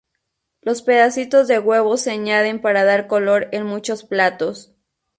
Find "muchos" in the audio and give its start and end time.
3.67-4.03